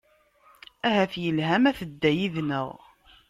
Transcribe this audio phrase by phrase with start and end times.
[0.87, 2.69] Ahat yelha ma tedda yid-nneɣ.